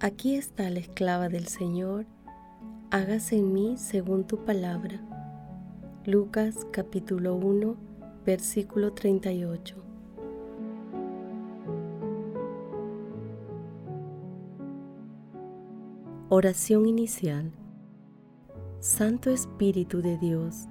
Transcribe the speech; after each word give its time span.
Aquí 0.00 0.36
está 0.36 0.70
la 0.70 0.78
esclava 0.78 1.28
del 1.28 1.48
Señor, 1.48 2.06
hágase 2.92 3.36
en 3.36 3.52
mí 3.52 3.76
según 3.76 4.28
tu 4.28 4.44
palabra. 4.44 5.00
Lucas 6.06 6.68
capítulo 6.70 7.34
1, 7.34 7.74
versículo 8.24 8.92
38. 8.92 9.74
Oración 16.28 16.86
inicial. 16.86 17.50
Santo 18.78 19.30
Espíritu 19.30 20.00
de 20.00 20.16
Dios, 20.16 20.68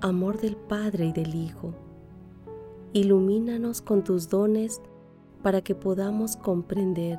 amor 0.00 0.40
del 0.40 0.56
Padre 0.56 1.08
y 1.08 1.12
del 1.12 1.34
Hijo, 1.34 1.74
ilumínanos 2.94 3.82
con 3.82 4.02
tus 4.02 4.30
dones 4.30 4.80
para 5.42 5.60
que 5.60 5.74
podamos 5.74 6.38
comprender 6.38 7.18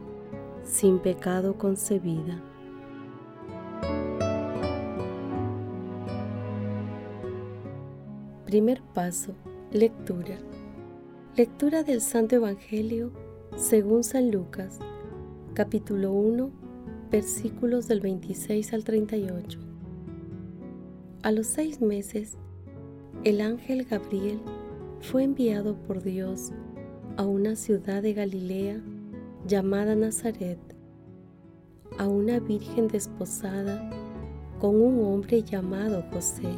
sin 0.63 0.99
pecado 0.99 1.57
concebida. 1.57 2.41
Primer 8.45 8.81
paso, 8.93 9.33
lectura. 9.71 10.37
Lectura 11.35 11.83
del 11.83 12.01
Santo 12.01 12.35
Evangelio 12.35 13.11
según 13.55 14.03
San 14.03 14.31
Lucas, 14.31 14.79
capítulo 15.53 16.11
1, 16.11 16.51
versículos 17.09 17.87
del 17.87 18.01
26 18.01 18.73
al 18.73 18.83
38. 18.83 19.59
A 21.23 21.31
los 21.31 21.47
seis 21.47 21.81
meses, 21.81 22.37
el 23.23 23.41
ángel 23.41 23.85
Gabriel 23.85 24.39
fue 24.99 25.23
enviado 25.23 25.75
por 25.75 26.01
Dios 26.01 26.51
a 27.17 27.25
una 27.25 27.55
ciudad 27.55 28.01
de 28.01 28.13
Galilea 28.13 28.81
llamada 29.47 29.95
Nazaret, 29.95 30.59
a 31.97 32.07
una 32.07 32.39
virgen 32.39 32.87
desposada 32.87 33.89
con 34.59 34.79
un 34.79 35.03
hombre 35.03 35.41
llamado 35.41 36.03
José, 36.11 36.49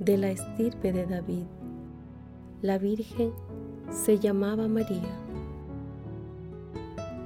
de 0.00 0.16
la 0.16 0.30
estirpe 0.30 0.92
de 0.92 1.06
David. 1.06 1.44
La 2.62 2.78
virgen 2.78 3.32
se 3.90 4.18
llamaba 4.18 4.66
María. 4.66 5.14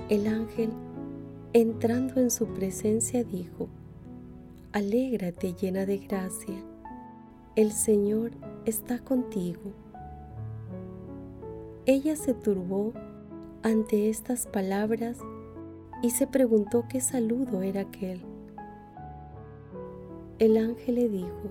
El 0.09 0.27
ángel, 0.27 0.71
entrando 1.53 2.21
en 2.21 2.31
su 2.31 2.47
presencia, 2.49 3.23
dijo, 3.25 3.69
Alégrate 4.73 5.55
llena 5.55 5.87
de 5.87 5.99
gracia, 5.99 6.57
el 7.55 7.73
Señor 7.73 8.33
está 8.65 8.99
contigo. 8.99 9.73
Ella 11.87 12.17
se 12.17 12.35
turbó 12.35 12.93
ante 13.63 14.11
estas 14.11 14.47
palabras 14.47 15.19
y 16.03 16.11
se 16.11 16.27
preguntó 16.27 16.85
qué 16.89 17.01
saludo 17.01 17.63
era 17.63 17.83
aquel. 17.83 18.25
El 20.39 20.57
ángel 20.57 20.97
le 20.97 21.09
dijo, 21.09 21.51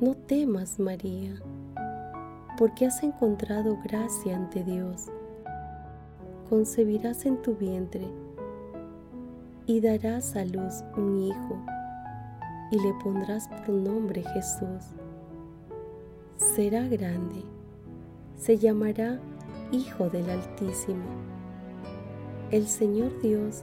no 0.00 0.14
temas 0.14 0.78
María, 0.78 1.34
porque 2.56 2.86
has 2.86 3.02
encontrado 3.02 3.78
gracia 3.84 4.34
ante 4.34 4.64
Dios. 4.64 5.08
Concebirás 6.48 7.26
en 7.26 7.40
tu 7.42 7.54
vientre 7.54 8.08
y 9.66 9.80
darás 9.80 10.34
a 10.36 10.44
luz 10.44 10.82
un 10.96 11.18
hijo 11.18 11.58
y 12.70 12.80
le 12.80 12.94
pondrás 13.04 13.46
por 13.48 13.68
nombre 13.68 14.22
Jesús. 14.22 14.94
Será 16.38 16.88
grande, 16.88 17.44
se 18.36 18.56
llamará 18.56 19.20
Hijo 19.72 20.10
del 20.10 20.28
Altísimo. 20.28 21.04
El 22.50 22.66
Señor 22.66 23.22
Dios 23.22 23.62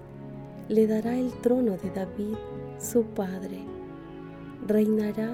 le 0.70 0.88
dará 0.88 1.18
el 1.18 1.34
trono 1.42 1.76
de 1.76 1.92
David, 1.92 2.38
su 2.80 3.04
padre. 3.04 3.60
Reinará 4.66 5.34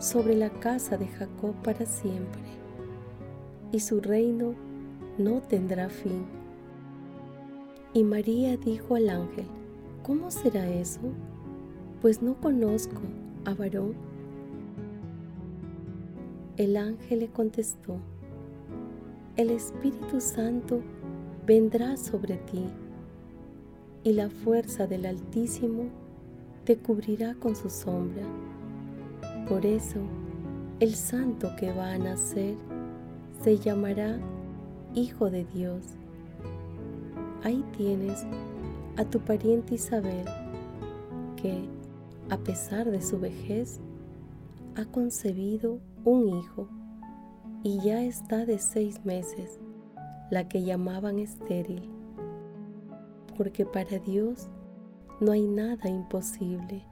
sobre 0.00 0.34
la 0.34 0.50
casa 0.50 0.98
de 0.98 1.06
Jacob 1.06 1.54
para 1.62 1.86
siempre, 1.86 2.42
y 3.72 3.80
su 3.80 4.02
reino 4.02 4.54
no 5.16 5.40
tendrá 5.40 5.88
fin. 5.88 6.26
Y 7.94 8.04
María 8.04 8.58
dijo 8.58 8.96
al 8.96 9.08
ángel, 9.08 9.46
¿cómo 10.02 10.30
será 10.30 10.68
eso? 10.68 11.00
Pues 12.02 12.20
no 12.20 12.38
conozco 12.38 13.00
a 13.46 13.54
varón. 13.54 13.94
El 16.58 16.76
ángel 16.76 17.20
le 17.20 17.28
contestó, 17.28 17.96
el 19.36 19.48
Espíritu 19.48 20.20
Santo 20.20 20.82
vendrá 21.46 21.96
sobre 21.96 22.36
ti 22.36 22.66
y 24.04 24.12
la 24.12 24.28
fuerza 24.28 24.86
del 24.86 25.06
Altísimo 25.06 25.84
te 26.64 26.76
cubrirá 26.76 27.34
con 27.36 27.56
su 27.56 27.70
sombra. 27.70 28.24
Por 29.48 29.64
eso, 29.64 30.00
el 30.80 30.94
santo 30.94 31.50
que 31.58 31.72
va 31.72 31.92
a 31.92 31.98
nacer 31.98 32.56
se 33.42 33.58
llamará 33.58 34.18
Hijo 34.94 35.30
de 35.30 35.44
Dios. 35.44 35.82
Ahí 37.42 37.64
tienes 37.76 38.26
a 38.98 39.04
tu 39.06 39.18
pariente 39.20 39.76
Isabel, 39.76 40.26
que, 41.36 41.64
a 42.28 42.36
pesar 42.36 42.90
de 42.90 43.00
su 43.00 43.18
vejez, 43.18 43.80
ha 44.76 44.84
concebido 44.84 45.78
un 46.04 46.28
hijo 46.28 46.68
y 47.62 47.78
ya 47.80 48.02
está 48.02 48.44
de 48.44 48.58
seis 48.58 49.04
meses, 49.04 49.60
la 50.30 50.48
que 50.48 50.62
llamaban 50.62 51.18
estéril, 51.18 51.88
porque 53.36 53.64
para 53.64 53.98
Dios 53.98 54.48
no 55.20 55.32
hay 55.32 55.46
nada 55.46 55.88
imposible. 55.88 56.84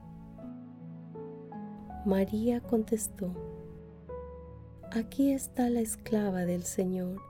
María 2.05 2.61
contestó, 2.61 3.33
aquí 4.91 5.31
está 5.31 5.69
la 5.69 5.81
esclava 5.81 6.45
del 6.45 6.63
Señor, 6.63 7.21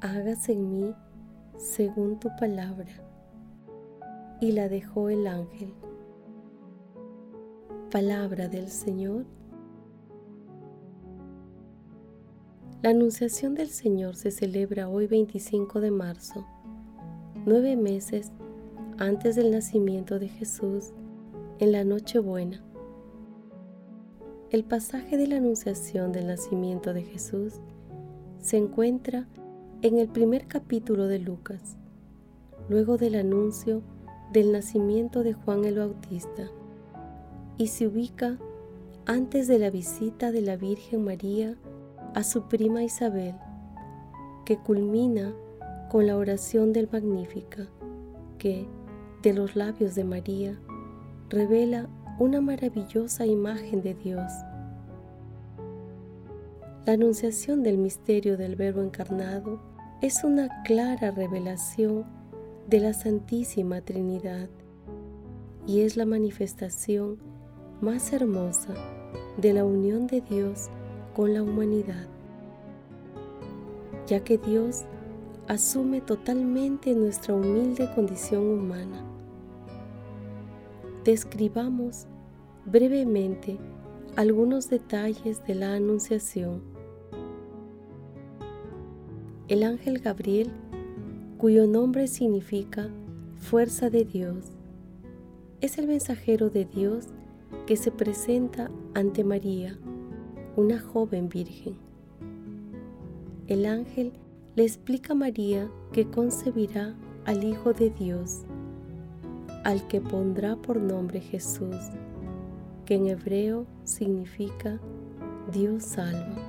hágase 0.00 0.52
en 0.52 0.70
mí 0.70 0.94
según 1.56 2.18
tu 2.18 2.28
palabra. 2.36 3.04
Y 4.40 4.52
la 4.52 4.68
dejó 4.68 5.08
el 5.08 5.26
ángel. 5.26 5.74
Palabra 7.90 8.46
del 8.46 8.68
Señor 8.68 9.26
La 12.80 12.90
Anunciación 12.90 13.56
del 13.56 13.70
Señor 13.70 14.14
se 14.14 14.30
celebra 14.30 14.88
hoy 14.88 15.08
25 15.08 15.80
de 15.80 15.90
marzo, 15.90 16.46
nueve 17.44 17.74
meses 17.74 18.30
antes 18.98 19.34
del 19.34 19.50
nacimiento 19.50 20.20
de 20.20 20.28
Jesús, 20.28 20.92
en 21.58 21.72
la 21.72 21.82
Nochebuena. 21.82 22.62
El 24.50 24.62
pasaje 24.62 25.16
de 25.16 25.26
la 25.26 25.38
Anunciación 25.38 26.12
del 26.12 26.28
nacimiento 26.28 26.94
de 26.94 27.02
Jesús 27.02 27.54
se 28.40 28.58
encuentra 28.58 29.26
en 29.82 29.98
el 29.98 30.06
primer 30.06 30.46
capítulo 30.46 31.08
de 31.08 31.18
Lucas, 31.18 31.76
luego 32.68 32.96
del 32.96 33.16
anuncio 33.16 33.82
del 34.32 34.52
nacimiento 34.52 35.24
de 35.24 35.32
Juan 35.32 35.64
el 35.64 35.80
Bautista, 35.80 36.48
y 37.56 37.66
se 37.66 37.88
ubica 37.88 38.38
antes 39.04 39.48
de 39.48 39.58
la 39.58 39.70
visita 39.70 40.30
de 40.30 40.42
la 40.42 40.56
Virgen 40.56 41.02
María 41.02 41.56
a 42.18 42.24
su 42.24 42.48
prima 42.48 42.82
Isabel, 42.82 43.36
que 44.44 44.58
culmina 44.58 45.32
con 45.88 46.08
la 46.08 46.16
oración 46.16 46.72
del 46.72 46.88
Magnífica, 46.90 47.68
que, 48.38 48.66
de 49.22 49.32
los 49.32 49.54
labios 49.54 49.94
de 49.94 50.02
María, 50.02 50.58
revela 51.28 51.88
una 52.18 52.40
maravillosa 52.40 53.24
imagen 53.24 53.82
de 53.82 53.94
Dios. 53.94 54.32
La 56.86 56.94
anunciación 56.94 57.62
del 57.62 57.78
misterio 57.78 58.36
del 58.36 58.56
Verbo 58.56 58.82
encarnado 58.82 59.60
es 60.02 60.24
una 60.24 60.64
clara 60.64 61.12
revelación 61.12 62.04
de 62.66 62.80
la 62.80 62.94
Santísima 62.94 63.80
Trinidad 63.80 64.48
y 65.68 65.82
es 65.82 65.96
la 65.96 66.04
manifestación 66.04 67.18
más 67.80 68.12
hermosa 68.12 68.74
de 69.36 69.52
la 69.52 69.64
unión 69.64 70.08
de 70.08 70.20
Dios 70.20 70.68
con 71.18 71.34
la 71.34 71.42
humanidad, 71.42 72.06
ya 74.06 74.22
que 74.22 74.38
Dios 74.38 74.84
asume 75.48 76.00
totalmente 76.00 76.94
nuestra 76.94 77.34
humilde 77.34 77.90
condición 77.96 78.46
humana. 78.46 79.04
Describamos 81.02 82.06
brevemente 82.66 83.58
algunos 84.14 84.70
detalles 84.70 85.44
de 85.44 85.56
la 85.56 85.74
Anunciación. 85.74 86.62
El 89.48 89.64
ángel 89.64 89.98
Gabriel, 89.98 90.52
cuyo 91.36 91.66
nombre 91.66 92.06
significa 92.06 92.90
fuerza 93.34 93.90
de 93.90 94.04
Dios, 94.04 94.52
es 95.60 95.78
el 95.78 95.88
mensajero 95.88 96.48
de 96.48 96.64
Dios 96.64 97.08
que 97.66 97.76
se 97.76 97.90
presenta 97.90 98.70
ante 98.94 99.24
María, 99.24 99.76
una 100.58 100.80
joven 100.80 101.28
virgen. 101.28 101.76
El 103.46 103.64
ángel 103.64 104.12
le 104.56 104.64
explica 104.64 105.12
a 105.12 105.16
María 105.16 105.70
que 105.92 106.10
concebirá 106.10 106.96
al 107.26 107.44
Hijo 107.44 107.72
de 107.72 107.90
Dios, 107.90 108.42
al 109.62 109.86
que 109.86 110.00
pondrá 110.00 110.56
por 110.56 110.80
nombre 110.80 111.20
Jesús, 111.20 111.76
que 112.86 112.96
en 112.96 113.06
hebreo 113.06 113.66
significa 113.84 114.80
Dios 115.52 115.84
salva. 115.84 116.42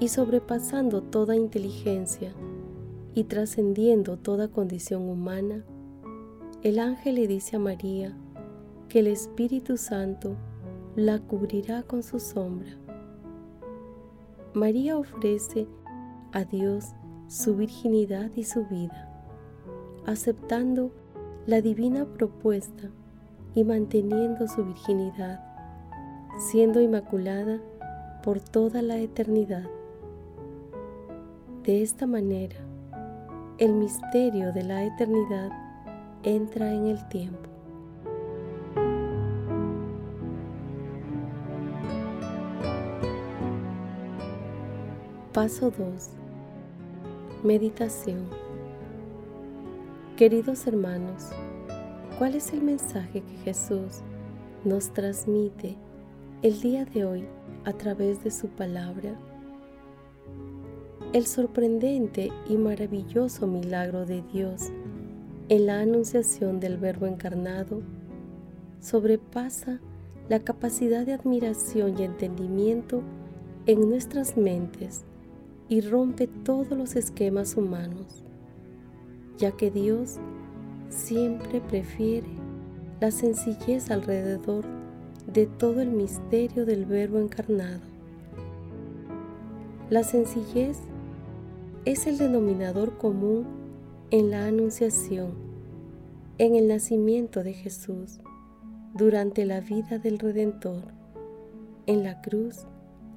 Y 0.00 0.08
sobrepasando 0.08 1.02
toda 1.02 1.36
inteligencia 1.36 2.32
y 3.14 3.24
trascendiendo 3.24 4.16
toda 4.16 4.48
condición 4.48 5.10
humana, 5.10 5.62
el 6.62 6.78
ángel 6.78 7.16
le 7.16 7.26
dice 7.26 7.56
a 7.56 7.58
María 7.58 8.16
que 8.88 9.00
el 9.00 9.08
Espíritu 9.08 9.76
Santo 9.76 10.38
la 10.96 11.18
cubrirá 11.20 11.82
con 11.82 12.02
su 12.02 12.20
sombra. 12.20 12.76
María 14.54 14.98
ofrece 14.98 15.66
a 16.32 16.44
Dios 16.44 16.92
su 17.28 17.56
virginidad 17.56 18.30
y 18.36 18.44
su 18.44 18.66
vida, 18.66 19.08
aceptando 20.04 20.92
la 21.46 21.62
divina 21.62 22.04
propuesta 22.04 22.90
y 23.54 23.64
manteniendo 23.64 24.46
su 24.48 24.64
virginidad, 24.64 25.40
siendo 26.38 26.80
inmaculada 26.80 27.60
por 28.22 28.40
toda 28.40 28.82
la 28.82 28.98
eternidad. 28.98 29.68
De 31.62 31.82
esta 31.82 32.06
manera, 32.06 32.56
el 33.58 33.72
misterio 33.72 34.52
de 34.52 34.64
la 34.64 34.84
eternidad 34.84 35.50
entra 36.22 36.72
en 36.72 36.86
el 36.88 37.08
tiempo. 37.08 37.51
Paso 45.42 45.72
2 45.76 46.10
Meditación 47.42 48.28
Queridos 50.16 50.68
hermanos, 50.68 51.30
¿cuál 52.16 52.36
es 52.36 52.52
el 52.52 52.62
mensaje 52.62 53.22
que 53.22 53.36
Jesús 53.38 54.02
nos 54.64 54.92
transmite 54.92 55.76
el 56.42 56.60
día 56.60 56.84
de 56.84 57.04
hoy 57.04 57.24
a 57.64 57.72
través 57.72 58.22
de 58.22 58.30
su 58.30 58.50
palabra? 58.50 59.16
El 61.12 61.26
sorprendente 61.26 62.30
y 62.48 62.56
maravilloso 62.56 63.48
milagro 63.48 64.06
de 64.06 64.22
Dios 64.32 64.70
en 65.48 65.66
la 65.66 65.80
anunciación 65.80 66.60
del 66.60 66.76
Verbo 66.76 67.06
encarnado 67.06 67.82
sobrepasa 68.78 69.80
la 70.28 70.38
capacidad 70.38 71.04
de 71.04 71.14
admiración 71.14 71.98
y 71.98 72.04
entendimiento 72.04 73.02
en 73.66 73.88
nuestras 73.88 74.36
mentes 74.36 75.04
y 75.68 75.80
rompe 75.80 76.26
todos 76.26 76.76
los 76.76 76.96
esquemas 76.96 77.56
humanos, 77.56 78.24
ya 79.38 79.52
que 79.52 79.70
Dios 79.70 80.18
siempre 80.88 81.60
prefiere 81.60 82.28
la 83.00 83.10
sencillez 83.10 83.90
alrededor 83.90 84.64
de 85.26 85.46
todo 85.46 85.80
el 85.80 85.90
misterio 85.90 86.66
del 86.66 86.84
Verbo 86.84 87.18
encarnado. 87.18 87.80
La 89.90 90.04
sencillez 90.04 90.78
es 91.84 92.06
el 92.06 92.18
denominador 92.18 92.96
común 92.98 93.46
en 94.10 94.30
la 94.30 94.46
anunciación, 94.46 95.32
en 96.38 96.54
el 96.54 96.68
nacimiento 96.68 97.42
de 97.42 97.54
Jesús, 97.54 98.20
durante 98.94 99.46
la 99.46 99.60
vida 99.60 99.98
del 99.98 100.18
Redentor, 100.18 100.84
en 101.86 102.04
la 102.04 102.20
cruz 102.20 102.66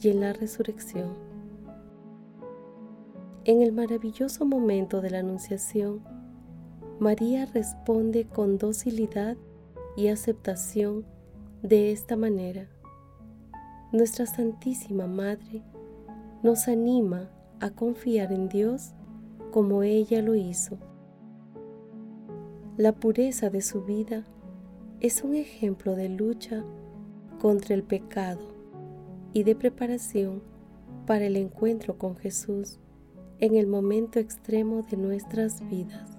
y 0.01 0.09
en 0.09 0.21
la 0.21 0.33
resurrección. 0.33 1.24
En 3.47 3.61
el 3.61 3.73
maravilloso 3.73 4.43
momento 4.43 5.01
de 5.01 5.11
la 5.11 5.19
Anunciación, 5.19 6.01
María 6.97 7.45
responde 7.45 8.25
con 8.25 8.57
docilidad 8.57 9.37
y 9.95 10.07
aceptación 10.07 11.05
de 11.61 11.91
esta 11.91 12.15
manera. 12.15 12.67
Nuestra 13.91 14.25
Santísima 14.25 15.05
Madre 15.05 15.61
nos 16.41 16.67
anima 16.67 17.29
a 17.59 17.69
confiar 17.69 18.33
en 18.33 18.49
Dios 18.49 18.95
como 19.51 19.83
ella 19.83 20.23
lo 20.23 20.33
hizo. 20.33 20.79
La 22.77 22.93
pureza 22.93 23.51
de 23.51 23.61
su 23.61 23.83
vida 23.83 24.25
es 25.01 25.23
un 25.23 25.35
ejemplo 25.35 25.95
de 25.95 26.09
lucha 26.09 26.65
contra 27.39 27.75
el 27.75 27.83
pecado 27.83 28.41
y 29.33 29.43
de 29.43 29.55
preparación 29.55 30.41
para 31.05 31.25
el 31.25 31.35
encuentro 31.35 31.99
con 31.99 32.15
Jesús 32.15 32.79
en 33.39 33.55
el 33.55 33.67
momento 33.67 34.19
extremo 34.19 34.81
de 34.83 34.97
nuestras 34.97 35.67
vidas. 35.69 36.17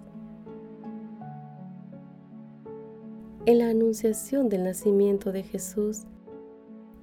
En 3.46 3.58
la 3.58 3.70
anunciación 3.70 4.48
del 4.48 4.64
nacimiento 4.64 5.32
de 5.32 5.42
Jesús, 5.42 6.02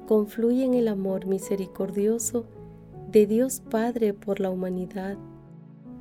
confluyen 0.08 0.74
el 0.74 0.88
amor 0.88 1.26
misericordioso 1.26 2.46
de 3.10 3.26
Dios 3.26 3.62
Padre 3.62 4.14
por 4.14 4.40
la 4.40 4.50
humanidad 4.50 5.18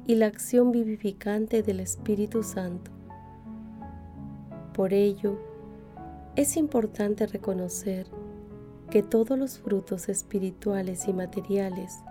y 0.07 0.17
la 0.17 0.27
acción 0.27 0.73
vivificante 0.73 1.63
del 1.63 1.81
Espíritu 1.81 2.43
Santo. 2.43 2.91
Por 4.75 4.93
ello, 4.93 5.39
es 6.35 6.57
importante 6.57 7.27
reconocer 7.27 8.07
que 8.91 9.03
todos 9.03 9.39
los 9.39 9.59
frutos 9.59 10.09
espirituales 10.09 11.07
y 11.09 11.13
materiales 11.13 12.03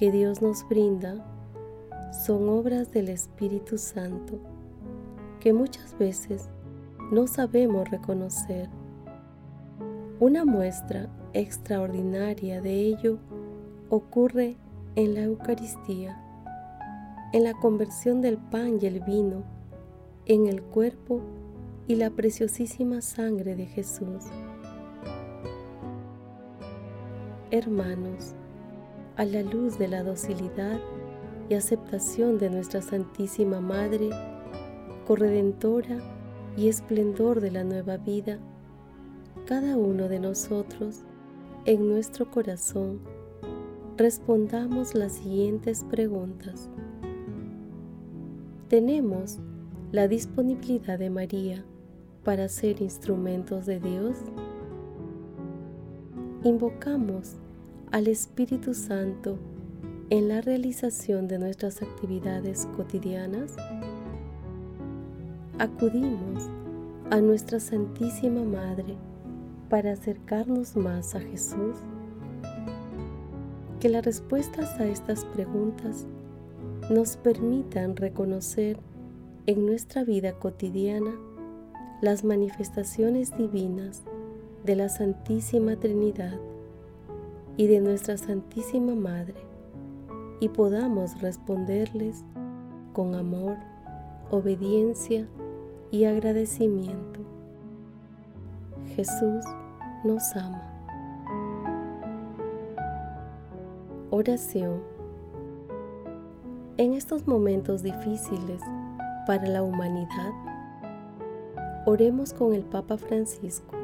que 0.00 0.10
Dios 0.10 0.40
nos 0.40 0.66
brinda 0.66 1.22
son 2.24 2.48
obras 2.48 2.90
del 2.90 3.10
Espíritu 3.10 3.76
Santo 3.76 4.38
que 5.40 5.52
muchas 5.52 5.96
veces 5.98 6.48
no 7.12 7.26
sabemos 7.26 7.90
reconocer. 7.90 8.70
Una 10.18 10.46
muestra 10.46 11.10
extraordinaria 11.34 12.62
de 12.62 12.80
ello 12.80 13.18
ocurre 13.90 14.56
en 14.96 15.12
la 15.12 15.20
Eucaristía, 15.24 16.18
en 17.34 17.44
la 17.44 17.52
conversión 17.52 18.22
del 18.22 18.38
pan 18.38 18.78
y 18.80 18.86
el 18.86 19.00
vino, 19.00 19.44
en 20.24 20.46
el 20.46 20.62
cuerpo 20.62 21.20
y 21.86 21.96
la 21.96 22.08
preciosísima 22.08 23.02
sangre 23.02 23.54
de 23.54 23.66
Jesús. 23.66 24.24
Hermanos, 27.50 28.34
a 29.20 29.26
la 29.26 29.42
luz 29.42 29.76
de 29.78 29.86
la 29.86 30.02
docilidad 30.02 30.80
y 31.50 31.54
aceptación 31.54 32.38
de 32.38 32.48
nuestra 32.48 32.80
Santísima 32.80 33.60
Madre, 33.60 34.08
corredentora 35.06 35.98
y 36.56 36.68
esplendor 36.68 37.42
de 37.42 37.50
la 37.50 37.62
nueva 37.62 37.98
vida, 37.98 38.38
cada 39.44 39.76
uno 39.76 40.08
de 40.08 40.20
nosotros, 40.20 41.02
en 41.66 41.86
nuestro 41.86 42.30
corazón, 42.30 43.00
respondamos 43.98 44.94
las 44.94 45.12
siguientes 45.12 45.84
preguntas. 45.84 46.70
¿Tenemos 48.68 49.38
la 49.92 50.08
disponibilidad 50.08 50.98
de 50.98 51.10
María 51.10 51.62
para 52.24 52.48
ser 52.48 52.80
instrumentos 52.80 53.66
de 53.66 53.80
Dios? 53.80 54.16
¿Invocamos 56.42 57.36
al 57.92 58.06
Espíritu 58.06 58.72
Santo 58.72 59.36
en 60.10 60.28
la 60.28 60.40
realización 60.40 61.26
de 61.26 61.38
nuestras 61.38 61.82
actividades 61.82 62.68
cotidianas? 62.76 63.56
Acudimos 65.58 66.48
a 67.10 67.20
nuestra 67.20 67.58
Santísima 67.58 68.44
Madre 68.44 68.96
para 69.68 69.92
acercarnos 69.92 70.76
más 70.76 71.16
a 71.16 71.20
Jesús. 71.20 71.76
Que 73.80 73.88
las 73.88 74.04
respuestas 74.04 74.78
a 74.78 74.86
estas 74.86 75.24
preguntas 75.24 76.06
nos 76.90 77.16
permitan 77.16 77.96
reconocer 77.96 78.78
en 79.46 79.66
nuestra 79.66 80.04
vida 80.04 80.32
cotidiana 80.32 81.12
las 82.02 82.24
manifestaciones 82.24 83.36
divinas 83.36 84.02
de 84.64 84.76
la 84.76 84.88
Santísima 84.88 85.76
Trinidad 85.76 86.38
y 87.60 87.66
de 87.66 87.78
nuestra 87.78 88.16
Santísima 88.16 88.94
Madre, 88.94 89.34
y 90.40 90.48
podamos 90.48 91.20
responderles 91.20 92.24
con 92.94 93.14
amor, 93.14 93.58
obediencia 94.30 95.28
y 95.90 96.06
agradecimiento. 96.06 97.20
Jesús 98.96 99.44
nos 100.04 100.22
ama. 100.36 100.62
Oración. 104.08 104.80
En 106.78 106.94
estos 106.94 107.26
momentos 107.26 107.82
difíciles 107.82 108.62
para 109.26 109.46
la 109.46 109.62
humanidad, 109.62 110.32
oremos 111.84 112.32
con 112.32 112.54
el 112.54 112.62
Papa 112.62 112.96
Francisco. 112.96 113.76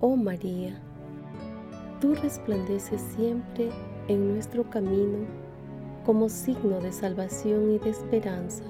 Oh 0.00 0.14
María, 0.14 0.80
tú 2.04 2.14
resplandeces 2.16 3.00
siempre 3.16 3.70
en 4.08 4.34
nuestro 4.34 4.68
camino 4.68 5.20
como 6.04 6.28
signo 6.28 6.78
de 6.78 6.92
salvación 6.92 7.70
y 7.70 7.78
de 7.78 7.88
esperanza. 7.88 8.62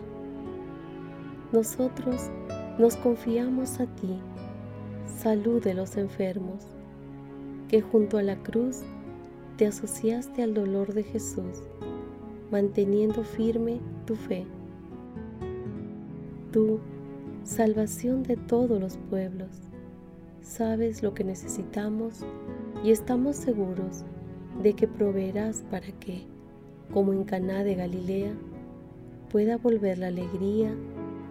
Nosotros 1.51 2.31
nos 2.79 2.95
confiamos 2.95 3.81
a 3.81 3.87
ti, 3.87 4.21
salud 5.19 5.61
de 5.65 5.75
los 5.75 5.97
enfermos, 5.97 6.63
que 7.69 7.83
junto 7.83 8.19
a 8.19 8.23
la 8.23 8.37
cruz 8.37 8.83
te 9.57 9.67
asociaste 9.67 10.45
al 10.45 10.55
dolor 10.55 10.95
de 10.95 11.03
Jesús, 11.03 11.65
manteniendo 12.53 13.25
firme 13.25 13.81
tu 14.07 14.15
fe. 14.15 14.47
Tú, 16.53 16.79
salvación 17.43 18.23
de 18.23 18.37
todos 18.37 18.81
los 18.81 18.97
pueblos, 19.11 19.49
sabes 20.41 21.03
lo 21.03 21.15
que 21.15 21.25
necesitamos 21.25 22.25
y 22.85 22.91
estamos 22.91 23.37
seguros 23.37 24.05
de 24.63 24.75
que 24.75 24.87
proveerás 24.87 25.65
para 25.71 25.87
que, 26.01 26.27
como 26.93 27.15
en 27.15 27.25
Caná 27.25 27.65
de 27.65 27.77
Galilea, 27.77 28.35
pueda 29.31 29.57
volver 29.57 29.97
la 29.97 30.09
alegría 30.09 30.71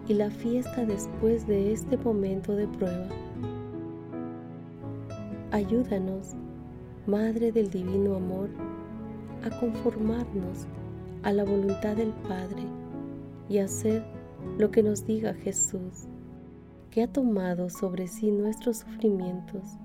y 0.07 0.15
la 0.15 0.31
fiesta 0.31 0.83
después 0.83 1.45
de 1.45 1.71
este 1.71 1.95
momento 1.95 2.55
de 2.55 2.67
prueba. 2.67 3.07
Ayúdanos, 5.51 6.31
Madre 7.05 7.51
del 7.51 7.69
Divino 7.69 8.15
Amor, 8.15 8.49
a 9.43 9.51
conformarnos 9.59 10.65
a 11.21 11.31
la 11.33 11.43
voluntad 11.43 11.95
del 11.95 12.13
Padre 12.27 12.63
y 13.47 13.59
hacer 13.59 14.03
lo 14.57 14.71
que 14.71 14.81
nos 14.81 15.05
diga 15.05 15.35
Jesús, 15.35 16.07
que 16.89 17.03
ha 17.03 17.07
tomado 17.07 17.69
sobre 17.69 18.07
sí 18.07 18.31
nuestros 18.31 18.77
sufrimientos 18.77 19.77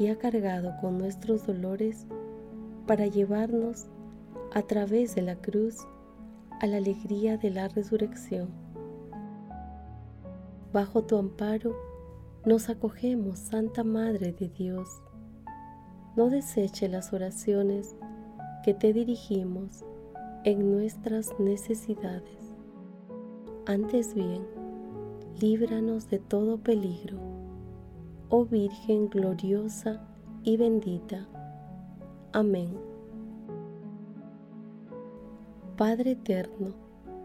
y 0.00 0.08
ha 0.08 0.18
cargado 0.18 0.74
con 0.80 0.98
nuestros 0.98 1.46
dolores 1.46 2.06
para 2.86 3.06
llevarnos 3.06 3.86
a 4.52 4.62
través 4.62 5.14
de 5.14 5.22
la 5.22 5.36
cruz 5.36 5.76
a 6.60 6.66
la 6.66 6.78
alegría 6.78 7.36
de 7.36 7.50
la 7.50 7.68
resurrección. 7.68 8.48
Bajo 10.72 11.04
tu 11.04 11.16
amparo 11.16 11.76
nos 12.46 12.70
acogemos, 12.70 13.38
Santa 13.38 13.84
Madre 13.84 14.32
de 14.32 14.48
Dios. 14.48 14.88
No 16.16 16.30
deseche 16.30 16.88
las 16.88 17.12
oraciones 17.12 17.94
que 18.64 18.72
te 18.72 18.94
dirigimos 18.94 19.84
en 20.44 20.72
nuestras 20.72 21.38
necesidades. 21.38 22.54
Antes 23.66 24.14
bien, 24.14 24.46
líbranos 25.38 26.08
de 26.08 26.18
todo 26.18 26.56
peligro, 26.56 27.18
oh 28.30 28.44
Virgen 28.44 29.08
gloriosa 29.08 30.00
y 30.44 30.56
bendita. 30.56 31.26
Amén. 32.32 32.78
Padre 35.76 36.12
eterno, 36.12 36.74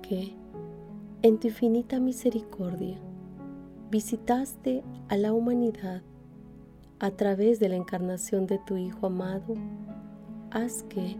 que, 0.01 0.35
en 1.21 1.39
tu 1.39 1.47
infinita 1.47 1.99
misericordia, 1.99 2.97
visitaste 3.91 4.83
a 5.07 5.17
la 5.17 5.31
humanidad 5.31 6.01
a 6.99 7.11
través 7.11 7.59
de 7.59 7.69
la 7.69 7.75
encarnación 7.75 8.47
de 8.47 8.59
tu 8.65 8.75
Hijo 8.75 9.05
amado, 9.05 9.53
haz 10.49 10.83
que, 10.83 11.17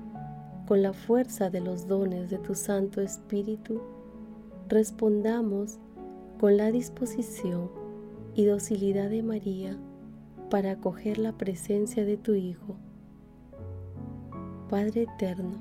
con 0.68 0.82
la 0.82 0.94
fuerza 0.94 1.52
de 1.52 1.62
los 1.62 1.88
dones 1.88 2.32
de 2.32 2.40
tu 2.40 2.56
Santo 2.56 3.02
Espíritu, 3.02 3.80
respondamos 4.68 5.78
con 6.40 6.58
la 6.58 6.72
disposición 6.72 7.85
y 8.36 8.46
docilidad 8.46 9.10
de 9.10 9.24
María 9.24 9.78
para 10.50 10.72
acoger 10.72 11.18
la 11.18 11.32
presencia 11.32 12.06
de 12.06 12.18
tu 12.18 12.34
Hijo. 12.34 12.76
Padre 14.70 15.04
eterno, 15.04 15.54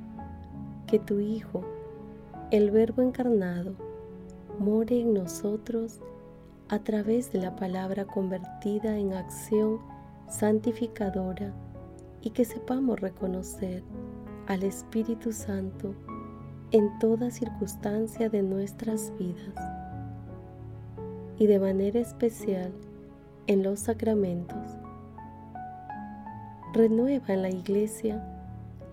que 0.87 0.99
tu 0.99 1.21
Hijo, 1.21 1.63
el 2.51 2.71
Verbo 2.73 3.03
encarnado, 3.03 3.75
more 4.59 5.01
en 5.01 5.15
nosotros 5.15 6.01
a 6.69 6.81
través 6.81 7.33
de 7.33 7.41
la 7.41 7.55
palabra 7.55 8.05
convertida 8.07 8.99
en 8.99 9.13
acción 9.13 9.79
santificadora 10.29 11.55
y 12.23 12.31
que 12.31 12.45
sepamos 12.45 13.01
reconocer 13.01 13.85
al 14.49 14.65
Espíritu 14.65 15.33
Santo 15.33 15.95
en 16.73 16.99
toda 16.99 17.31
circunstancia 17.31 18.29
de 18.29 18.43
nuestras 18.43 19.13
vidas 19.17 19.84
y 21.45 21.47
de 21.47 21.61
manera 21.61 22.01
especial 22.01 22.73
en 23.47 23.63
los 23.63 23.81
sacramentos. 23.81 24.79
Renueva 26.73 27.35
en 27.35 27.43
la 27.43 27.51
Iglesia 27.51 28.27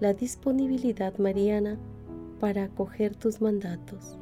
la 0.02 0.14
disponibilidad 0.14 1.18
mariana 1.18 1.78
para 2.42 2.66
acoger 2.66 3.16
tus 3.16 3.40
mandatos. 3.40 4.18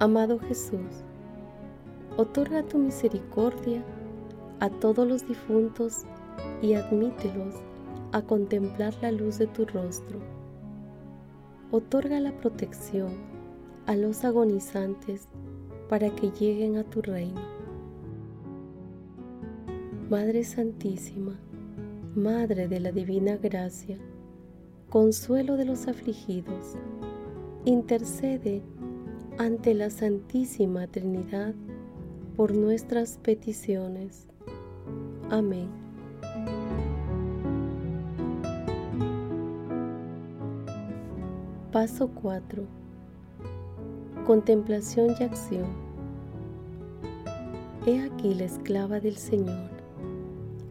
Amado 0.00 0.38
Jesús, 0.38 1.02
otorga 2.18 2.62
tu 2.62 2.76
misericordia 2.76 3.82
a 4.58 4.68
todos 4.68 5.08
los 5.08 5.26
difuntos 5.26 6.02
y 6.60 6.74
admítelos 6.74 7.54
a 8.12 8.20
contemplar 8.20 8.92
la 9.00 9.12
luz 9.12 9.38
de 9.38 9.46
tu 9.46 9.64
rostro. 9.64 10.18
Otorga 11.70 12.20
la 12.20 12.32
protección 12.32 13.29
a 13.86 13.96
los 13.96 14.24
agonizantes 14.24 15.28
para 15.88 16.14
que 16.14 16.30
lleguen 16.30 16.76
a 16.76 16.84
tu 16.84 17.02
reino. 17.02 17.40
Madre 20.08 20.44
Santísima, 20.44 21.38
Madre 22.14 22.68
de 22.68 22.80
la 22.80 22.92
Divina 22.92 23.36
Gracia, 23.36 23.98
consuelo 24.88 25.56
de 25.56 25.64
los 25.64 25.86
afligidos, 25.86 26.74
intercede 27.64 28.62
ante 29.38 29.74
la 29.74 29.90
Santísima 29.90 30.86
Trinidad 30.86 31.54
por 32.36 32.54
nuestras 32.54 33.18
peticiones. 33.18 34.26
Amén. 35.30 35.68
Paso 41.72 42.08
4. 42.08 42.64
Contemplación 44.26 45.14
y 45.18 45.24
acción. 45.24 45.66
He 47.86 48.02
aquí 48.02 48.34
la 48.34 48.44
esclava 48.44 49.00
del 49.00 49.16
Señor. 49.16 49.70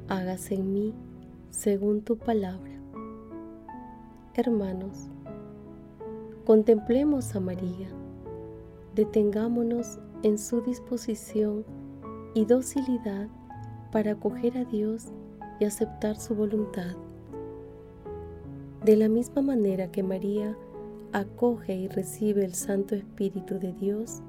Hágase 0.07 0.55
en 0.55 0.71
mí 0.71 0.93
según 1.49 2.01
tu 2.01 2.17
palabra. 2.17 2.71
Hermanos, 4.35 5.09
contemplemos 6.45 7.35
a 7.35 7.39
María, 7.39 7.89
detengámonos 8.95 9.99
en 10.21 10.37
su 10.37 10.61
disposición 10.61 11.65
y 12.35 12.45
docilidad 12.45 13.27
para 13.91 14.11
acoger 14.11 14.57
a 14.57 14.63
Dios 14.63 15.07
y 15.59 15.65
aceptar 15.65 16.17
su 16.17 16.35
voluntad. 16.35 16.95
De 18.85 18.95
la 18.95 19.09
misma 19.09 19.41
manera 19.41 19.91
que 19.91 20.03
María 20.03 20.55
acoge 21.11 21.75
y 21.75 21.87
recibe 21.87 22.45
el 22.45 22.53
Santo 22.53 22.95
Espíritu 22.95 23.59
de 23.59 23.73
Dios, 23.73 24.21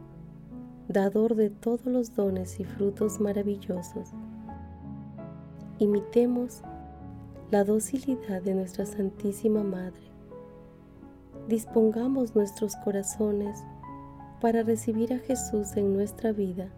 dador 0.88 1.34
de 1.34 1.50
todos 1.50 1.86
los 1.86 2.14
dones 2.14 2.58
y 2.58 2.64
frutos 2.64 3.20
maravillosos, 3.20 4.10
imitemos 5.78 6.62
la 7.50 7.64
docilidad 7.64 8.42
de 8.42 8.54
nuestra 8.54 8.86
Santísima 8.86 9.62
Madre. 9.62 10.00
Dispongamos 11.48 12.34
nuestros 12.34 12.76
corazones 12.76 13.62
para 14.40 14.62
recibir 14.62 15.12
a 15.12 15.18
Jesús 15.18 15.76
en 15.76 15.92
nuestra 15.92 16.32
vida, 16.32 16.68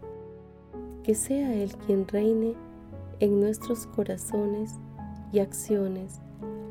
que 1.03 1.15
sea 1.15 1.53
Él 1.53 1.75
quien 1.85 2.07
reine 2.07 2.55
en 3.19 3.39
nuestros 3.39 3.87
corazones 3.87 4.75
y 5.31 5.39
acciones 5.39 6.19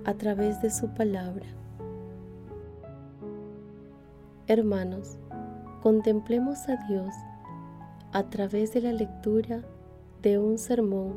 a 0.05 0.15
través 0.15 0.61
de 0.61 0.71
su 0.71 0.89
palabra. 0.89 1.47
Hermanos, 4.49 5.19
contemplemos 5.83 6.69
a 6.69 6.77
Dios 6.89 7.15
a 8.11 8.25
través 8.25 8.75
de 8.75 8.81
la 8.81 8.93
lectura 8.93 9.63
de 10.21 10.37
un 10.37 10.59
sermón 10.59 11.15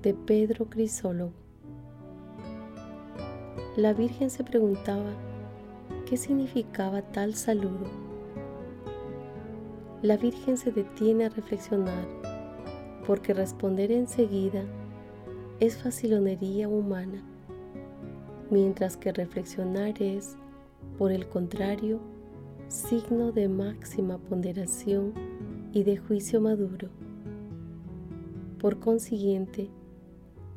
de 0.00 0.14
Pedro 0.14 0.70
Crisólogo. 0.70 1.34
la 3.76 3.92
Virgen 3.92 4.30
se 4.30 4.44
preguntaba 4.44 5.10
qué 6.06 6.16
significaba 6.16 7.02
tal 7.02 7.34
saludo. 7.34 7.86
La 10.00 10.16
Virgen 10.16 10.56
se 10.56 10.72
detiene 10.72 11.26
a 11.26 11.28
reflexionar 11.28 12.06
porque 13.06 13.34
responder 13.34 13.92
enseguida 13.92 14.62
es 15.60 15.76
facilonería 15.76 16.66
humana, 16.66 17.22
mientras 18.50 18.96
que 18.96 19.12
reflexionar 19.12 20.00
es, 20.00 20.38
por 20.96 21.12
el 21.12 21.28
contrario, 21.28 22.13
signo 22.74 23.30
de 23.30 23.48
máxima 23.48 24.18
ponderación 24.18 25.12
y 25.72 25.84
de 25.84 25.96
juicio 25.96 26.40
maduro. 26.40 26.88
Por 28.58 28.80
consiguiente, 28.80 29.70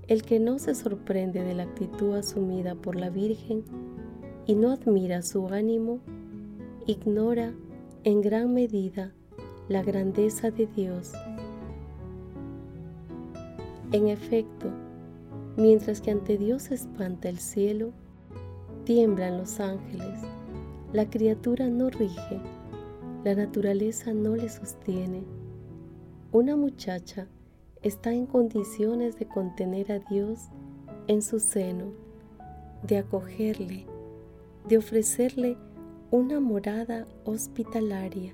el 0.08 0.24
que 0.24 0.40
no 0.40 0.58
se 0.58 0.74
sorprende 0.74 1.44
de 1.44 1.54
la 1.54 1.64
actitud 1.64 2.16
asumida 2.16 2.74
por 2.74 2.96
la 2.96 3.12
Virgen 3.12 3.64
y 4.48 4.56
no 4.56 4.72
admira 4.72 5.22
su 5.22 5.48
ánimo, 5.50 6.00
ignora 6.88 7.54
en 8.04 8.22
gran 8.22 8.52
medida 8.52 9.14
la 9.70 9.84
grandeza 9.84 10.50
de 10.50 10.66
Dios. 10.66 11.14
En 13.92 14.08
efecto, 14.08 14.72
mientras 15.56 16.02
que 16.02 16.10
ante 16.10 16.40
Dios 16.40 16.72
espanta 16.72 17.30
el 17.30 17.38
cielo, 17.38 17.92
tiemblan 18.86 19.38
los 19.38 19.60
ángeles, 19.60 20.20
la 20.94 21.10
criatura 21.10 21.68
no 21.68 21.90
rige, 21.90 22.40
la 23.24 23.36
naturaleza 23.36 24.14
no 24.14 24.36
le 24.36 24.48
sostiene. 24.48 25.24
Una 26.32 26.56
muchacha 26.56 27.28
está 27.82 28.14
en 28.14 28.26
condiciones 28.26 29.18
de 29.20 29.28
contener 29.28 29.92
a 29.92 30.00
Dios 30.00 30.50
en 31.08 31.22
su 31.22 31.40
seno, 31.40 31.92
de 32.84 33.00
acogerle, 33.00 33.86
de 34.68 34.78
ofrecerle 34.78 35.58
una 36.10 36.40
morada 36.40 37.06
hospitalaria 37.26 38.34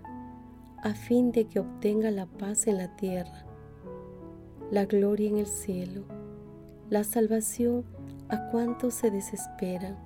a 0.84 0.94
fin 0.94 1.32
de 1.32 1.46
que 1.46 1.60
obtenga 1.60 2.12
la 2.12 2.28
paz 2.28 2.68
en 2.68 2.78
la 2.78 2.96
tierra, 2.96 3.46
la 4.70 4.86
gloria 4.86 5.30
en 5.30 5.38
el 5.38 5.48
cielo, 5.48 6.04
la 6.90 7.04
salvación 7.04 7.84
a 8.30 8.50
cuantos 8.52 8.94
se 8.94 9.10
desesperan, 9.10 9.98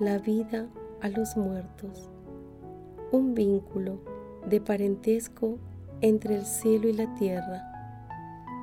la 0.00 0.18
vida 0.18 0.68
a 1.00 1.08
los 1.08 1.36
muertos, 1.36 2.10
un 3.12 3.34
vínculo 3.34 4.00
de 4.48 4.60
parentesco 4.60 5.58
entre 6.00 6.36
el 6.36 6.44
cielo 6.44 6.88
y 6.88 6.92
la 6.92 7.12
tierra, 7.14 7.62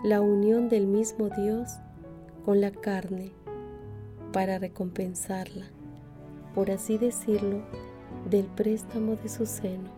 la 0.04 0.22
unión 0.22 0.70
del 0.70 0.88
mismo 0.88 1.30
Dios 1.30 1.80
con 2.44 2.62
la 2.62 2.72
carne 2.72 3.32
para 4.32 4.60
recompensarla, 4.60 5.66
por 6.54 6.72
así 6.72 6.98
decirlo, 6.98 7.62
del 8.30 8.46
préstamo 8.46 9.16
de 9.16 9.30
su 9.30 9.46
seno. 9.46 9.90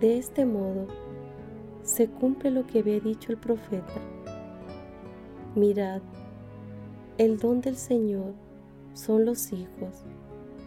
De 0.00 0.18
este 0.18 0.44
modo 0.44 0.86
se 1.82 2.08
cumple 2.08 2.50
lo 2.50 2.66
que 2.66 2.80
había 2.80 3.00
dicho 3.00 3.32
el 3.32 3.38
profeta. 3.38 3.92
Mirad, 5.54 6.00
el 7.18 7.38
don 7.38 7.60
del 7.60 7.76
Señor 7.76 8.34
son 8.94 9.24
los 9.24 9.52
hijos, 9.52 10.04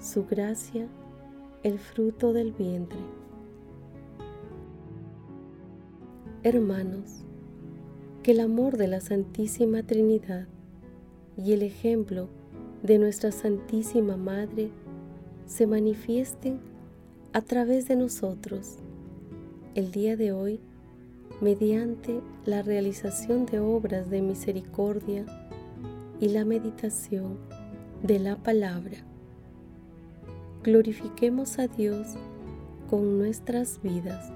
su 0.01 0.25
gracia, 0.25 0.87
el 1.63 1.79
fruto 1.79 2.33
del 2.33 2.51
vientre. 2.51 2.99
Hermanos, 6.43 7.23
que 8.21 8.31
el 8.31 8.39
amor 8.39 8.77
de 8.77 8.87
la 8.87 9.01
Santísima 9.01 9.83
Trinidad 9.83 10.47
y 11.37 11.53
el 11.53 11.63
ejemplo 11.63 12.29
de 12.83 12.99
nuestra 12.99 13.31
Santísima 13.31 14.15
Madre 14.17 14.69
se 15.47 15.67
manifiesten 15.67 16.59
a 17.33 17.41
través 17.41 17.87
de 17.87 17.95
nosotros 17.95 18.77
el 19.75 19.91
día 19.91 20.15
de 20.15 20.31
hoy 20.31 20.59
mediante 21.41 22.21
la 22.45 22.61
realización 22.61 23.45
de 23.45 23.59
obras 23.59 24.09
de 24.09 24.21
misericordia 24.21 25.25
y 26.19 26.29
la 26.29 26.45
meditación 26.45 27.37
de 28.05 28.19
la 28.19 28.35
palabra. 28.35 28.97
Glorifiquemos 30.63 31.57
a 31.57 31.67
Dios 31.67 32.15
con 32.87 33.17
nuestras 33.17 33.81
vidas. 33.81 34.31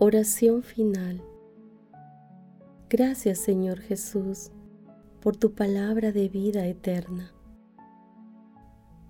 Oración 0.00 0.64
final. 0.64 1.22
Gracias 2.90 3.38
Señor 3.38 3.78
Jesús 3.78 4.50
por 5.20 5.36
tu 5.36 5.54
palabra 5.54 6.10
de 6.10 6.28
vida 6.28 6.66
eterna. 6.66 7.32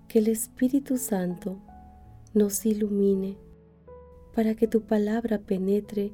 Que 0.07 0.19
el 0.19 0.27
Espíritu 0.27 0.97
Santo 0.97 1.57
nos 2.35 2.67
ilumine 2.67 3.35
para 4.35 4.53
que 4.53 4.67
tu 4.67 4.81
palabra 4.81 5.39
penetre 5.39 6.13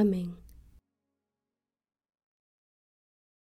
Amén. 0.00 0.43